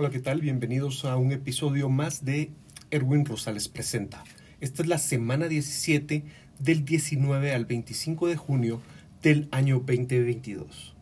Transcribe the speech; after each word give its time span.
Hola, 0.00 0.08
¿qué 0.08 0.20
tal? 0.20 0.40
Bienvenidos 0.40 1.04
a 1.04 1.18
un 1.18 1.30
episodio 1.30 1.90
más 1.90 2.24
de 2.24 2.52
Erwin 2.90 3.26
Rosales 3.26 3.68
Presenta. 3.68 4.24
Esta 4.58 4.80
es 4.80 4.88
la 4.88 4.96
semana 4.96 5.46
17 5.46 6.24
del 6.58 6.86
19 6.86 7.52
al 7.52 7.66
25 7.66 8.28
de 8.28 8.36
junio 8.36 8.80
del 9.20 9.46
año 9.50 9.74
2022. 9.80 10.94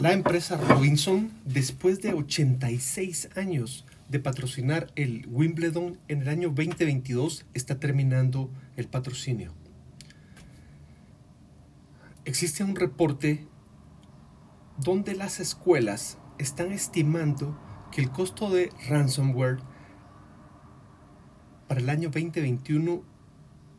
La 0.00 0.12
empresa 0.12 0.58
Robinson, 0.58 1.32
después 1.44 2.02
de 2.02 2.12
86 2.12 3.30
años 3.34 3.84
de 4.08 4.20
patrocinar 4.20 4.92
el 4.94 5.26
Wimbledon 5.28 5.98
en 6.06 6.22
el 6.22 6.28
año 6.28 6.50
2022, 6.50 7.46
está 7.52 7.80
terminando 7.80 8.48
el 8.76 8.86
patrocinio. 8.86 9.52
Existe 12.24 12.62
un 12.62 12.76
reporte 12.76 13.44
donde 14.78 15.16
las 15.16 15.40
escuelas 15.40 16.16
están 16.40 16.72
estimando 16.72 17.56
que 17.92 18.00
el 18.00 18.10
costo 18.10 18.50
de 18.50 18.70
ransomware 18.88 19.58
para 21.68 21.80
el 21.80 21.90
año 21.90 22.08
2021 22.08 23.04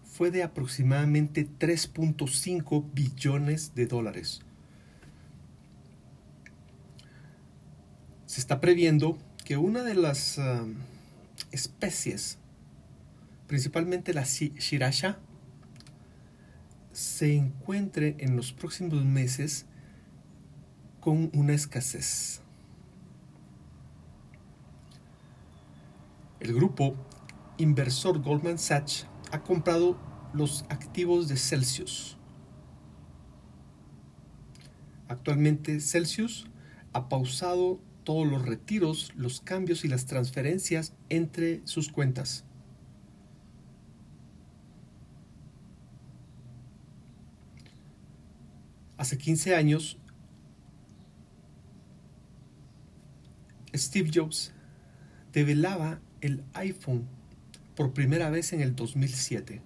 fue 0.03 0.31
de 0.31 0.43
aproximadamente 0.43 1.47
3.5 1.47 2.93
billones 2.93 3.73
de 3.73 3.87
dólares. 3.87 4.41
Se 8.25 8.39
está 8.39 8.61
previendo 8.61 9.17
que 9.43 9.57
una 9.57 9.83
de 9.83 9.95
las 9.95 10.37
um, 10.37 10.75
especies, 11.51 12.37
principalmente 13.47 14.13
la 14.13 14.23
shirasha, 14.23 15.19
se 16.93 17.35
encuentre 17.35 18.15
en 18.19 18.35
los 18.35 18.53
próximos 18.53 19.03
meses 19.03 19.65
con 20.99 21.31
una 21.33 21.53
escasez. 21.53 22.40
El 26.41 26.55
grupo 26.55 26.95
inversor 27.59 28.19
Goldman 28.19 28.57
Sachs 28.57 29.05
ha 29.31 29.43
comprado 29.43 29.95
los 30.33 30.65
activos 30.69 31.27
de 31.27 31.37
Celsius. 31.37 32.17
Actualmente 35.07 35.79
Celsius 35.79 36.47
ha 36.93 37.09
pausado 37.09 37.79
todos 38.03 38.25
los 38.25 38.43
retiros, 38.43 39.11
los 39.15 39.39
cambios 39.39 39.85
y 39.85 39.87
las 39.87 40.07
transferencias 40.07 40.95
entre 41.09 41.61
sus 41.65 41.91
cuentas. 41.91 42.43
Hace 48.97 49.19
15 49.19 49.55
años, 49.55 49.99
Steve 53.75 54.09
Jobs 54.11 54.53
develaba 55.33 56.01
el 56.21 56.43
iPhone 56.53 57.07
por 57.75 57.93
primera 57.93 58.29
vez 58.29 58.53
en 58.53 58.61
el 58.61 58.75
2007. 58.75 59.61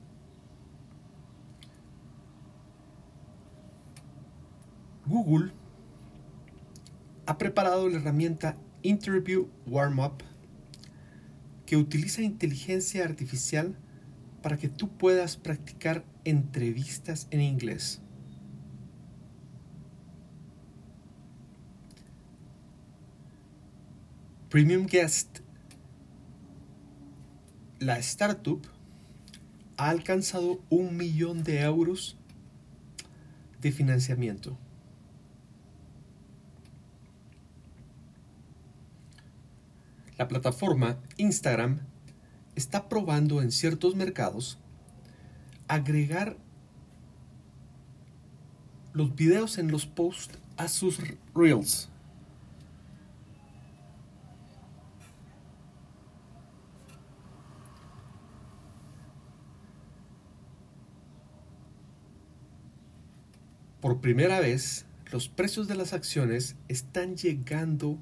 Google 5.05 5.51
ha 7.27 7.37
preparado 7.37 7.87
la 7.89 7.97
herramienta 7.97 8.57
Interview 8.81 9.47
Warm-Up 9.67 10.23
que 11.65 11.77
utiliza 11.77 12.21
inteligencia 12.21 13.03
artificial 13.03 13.75
para 14.41 14.57
que 14.57 14.69
tú 14.69 14.89
puedas 14.89 15.37
practicar 15.37 16.03
entrevistas 16.23 17.27
en 17.31 17.41
inglés. 17.41 18.01
Premium 24.49 24.85
Guest, 24.85 25.39
la 27.79 27.97
startup 27.99 28.65
ha 29.77 29.89
alcanzado 29.89 30.61
un 30.69 30.95
millón 30.95 31.43
de 31.43 31.61
euros 31.61 32.17
de 33.61 33.71
financiamiento. 33.71 34.57
La 40.17 40.27
plataforma 40.29 40.97
Instagram 41.17 41.81
está 42.55 42.87
probando 42.87 43.41
en 43.41 43.51
ciertos 43.51 43.95
mercados 43.95 44.57
agregar 45.67 46.37
los 48.93 49.13
videos 49.13 49.57
en 49.57 49.71
los 49.71 49.85
posts 49.85 50.39
a 50.55 50.69
sus 50.69 50.99
reels. 51.33 51.89
Por 63.85 64.01
primera 64.01 64.39
vez, 64.39 64.87
los 65.11 65.29
precios 65.29 65.67
de 65.67 65.75
las 65.75 65.93
acciones 65.93 66.55
están 66.67 67.17
llegando 67.17 67.99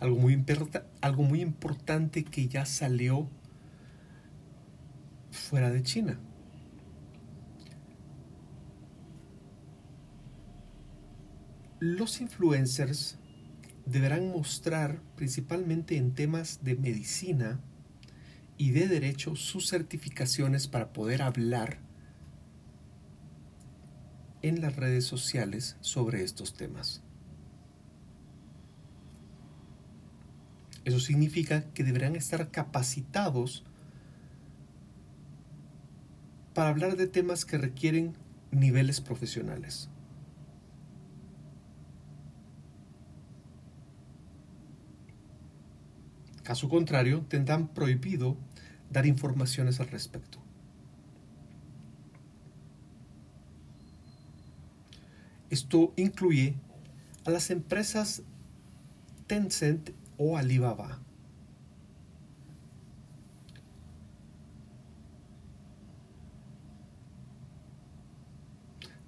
Algo 0.00 0.16
muy 1.22 1.40
importante 1.42 2.24
que 2.24 2.48
ya 2.48 2.66
salió 2.66 3.28
fuera 5.30 5.70
de 5.70 5.82
China. 5.82 6.18
Los 11.84 12.22
influencers 12.22 13.18
deberán 13.84 14.30
mostrar 14.30 15.02
principalmente 15.16 15.98
en 15.98 16.14
temas 16.14 16.64
de 16.64 16.76
medicina 16.76 17.60
y 18.56 18.70
de 18.70 18.88
derecho 18.88 19.36
sus 19.36 19.68
certificaciones 19.68 20.66
para 20.66 20.94
poder 20.94 21.20
hablar 21.20 21.80
en 24.40 24.62
las 24.62 24.76
redes 24.76 25.04
sociales 25.04 25.76
sobre 25.82 26.24
estos 26.24 26.54
temas. 26.54 27.02
Eso 30.86 31.00
significa 31.00 31.70
que 31.74 31.84
deberán 31.84 32.16
estar 32.16 32.50
capacitados 32.50 33.62
para 36.54 36.70
hablar 36.70 36.96
de 36.96 37.08
temas 37.08 37.44
que 37.44 37.58
requieren 37.58 38.16
niveles 38.52 39.02
profesionales. 39.02 39.90
Caso 46.44 46.68
contrario, 46.68 47.22
tendrán 47.22 47.68
prohibido 47.68 48.36
dar 48.90 49.06
informaciones 49.06 49.80
al 49.80 49.88
respecto. 49.88 50.38
Esto 55.48 55.94
incluye 55.96 56.54
a 57.24 57.30
las 57.30 57.50
empresas 57.50 58.22
Tencent 59.26 59.90
o 60.18 60.36
Alibaba. 60.36 61.00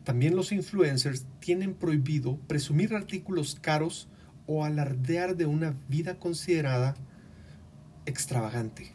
También 0.04 0.36
los 0.36 0.52
influencers 0.52 1.26
tienen 1.40 1.74
prohibido 1.74 2.38
presumir 2.46 2.94
artículos 2.94 3.56
caros 3.60 4.08
o 4.46 4.64
alardear 4.64 5.36
de 5.36 5.44
una 5.46 5.74
vida 5.88 6.18
considerada 6.18 6.94
extravagante. 8.06 8.94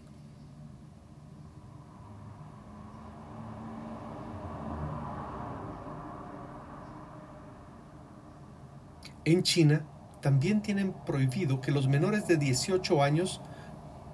En 9.24 9.44
China 9.44 9.86
también 10.22 10.62
tienen 10.62 10.94
prohibido 11.06 11.62
que 11.62 11.72
los 11.72 11.88
menores 11.88 12.28
de 12.28 12.38
18 12.38 13.04
años 13.04 13.42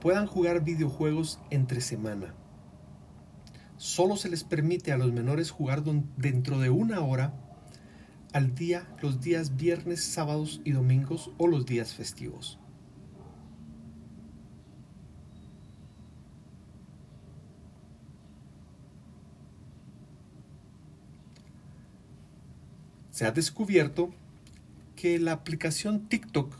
puedan 0.01 0.27
jugar 0.27 0.63
videojuegos 0.63 1.39
entre 1.49 1.79
semana 1.79 2.35
solo 3.77 4.15
se 4.15 4.29
les 4.29 4.43
permite 4.43 4.91
a 4.91 4.97
los 4.97 5.13
menores 5.13 5.51
jugar 5.51 5.83
dentro 6.17 6.59
de 6.59 6.69
una 6.69 7.01
hora 7.01 7.33
al 8.33 8.55
día 8.55 8.87
los 9.01 9.21
días 9.21 9.55
viernes, 9.55 10.03
sábados 10.03 10.61
y 10.65 10.71
domingos 10.71 11.31
o 11.37 11.47
los 11.47 11.65
días 11.65 11.93
festivos. 11.93 12.59
Se 23.17 23.25
ha 23.25 23.31
descubierto 23.31 24.11
que 24.95 25.17
la 25.17 25.31
aplicación 25.31 26.07
TikTok 26.07 26.53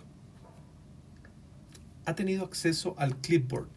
ha 2.04 2.16
tenido 2.16 2.44
acceso 2.44 2.96
al 2.98 3.16
clipboard, 3.18 3.68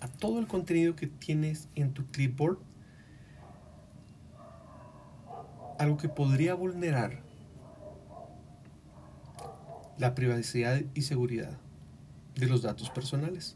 a 0.00 0.08
todo 0.08 0.38
el 0.38 0.46
contenido 0.46 0.96
que 0.96 1.06
tienes 1.06 1.68
en 1.74 1.92
tu 1.92 2.06
clipboard, 2.06 2.56
algo 5.78 5.98
que 5.98 6.08
podría 6.08 6.54
vulnerar 6.54 7.20
la 9.98 10.14
privacidad 10.14 10.80
y 10.94 11.02
seguridad 11.02 11.58
de 12.36 12.46
los 12.46 12.62
datos 12.62 12.88
personales. 12.88 13.54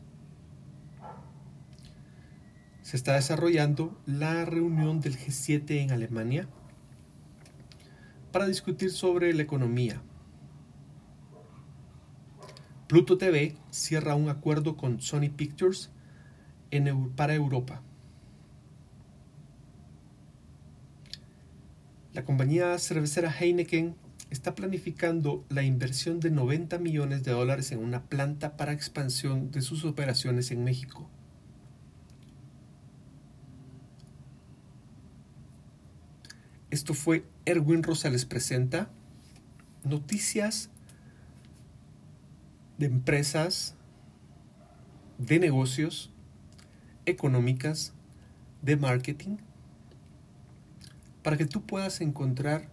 Se 2.82 2.98
está 2.98 3.14
desarrollando 3.14 3.98
la 4.04 4.44
reunión 4.44 5.00
del 5.00 5.16
G7 5.16 5.70
en 5.80 5.90
Alemania 5.90 6.50
para 8.32 8.46
discutir 8.46 8.90
sobre 8.90 9.32
la 9.34 9.42
economía. 9.42 10.02
Pluto 12.88 13.16
TV 13.16 13.56
cierra 13.70 14.14
un 14.14 14.28
acuerdo 14.28 14.76
con 14.76 15.00
Sony 15.00 15.30
Pictures 15.34 15.90
para 17.16 17.34
Europa. 17.34 17.82
La 22.12 22.24
compañía 22.24 22.78
cervecera 22.78 23.30
Heineken 23.30 23.94
está 24.30 24.54
planificando 24.54 25.44
la 25.48 25.62
inversión 25.62 26.20
de 26.20 26.30
90 26.30 26.78
millones 26.78 27.22
de 27.24 27.32
dólares 27.32 27.72
en 27.72 27.78
una 27.78 28.04
planta 28.04 28.56
para 28.56 28.72
expansión 28.72 29.50
de 29.50 29.62
sus 29.62 29.84
operaciones 29.84 30.50
en 30.50 30.64
México. 30.64 31.08
Esto 36.72 36.94
fue 36.94 37.26
Erwin 37.44 37.82
Rosales 37.82 38.24
presenta 38.24 38.88
noticias 39.84 40.70
de 42.78 42.86
empresas, 42.86 43.74
de 45.18 45.38
negocios, 45.38 46.10
económicas, 47.04 47.92
de 48.62 48.78
marketing, 48.78 49.36
para 51.22 51.36
que 51.36 51.44
tú 51.44 51.60
puedas 51.66 52.00
encontrar 52.00 52.70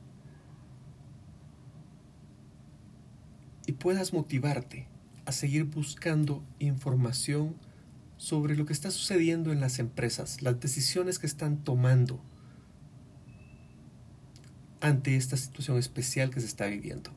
y 3.65 3.73
puedas 3.73 4.13
motivarte 4.13 4.87
a 5.25 5.33
seguir 5.33 5.65
buscando 5.65 6.41
información 6.59 7.53
sobre 8.15 8.55
lo 8.55 8.65
que 8.65 8.71
está 8.71 8.91
sucediendo 8.91 9.51
en 9.51 9.59
las 9.59 9.77
empresas, 9.77 10.41
las 10.41 10.57
decisiones 10.61 11.19
que 11.19 11.27
están 11.27 11.65
tomando 11.65 12.21
ante 14.81 15.15
esta 15.15 15.37
situación 15.37 15.77
especial 15.77 16.29
que 16.29 16.39
se 16.39 16.47
está 16.47 16.65
viviendo. 16.67 17.11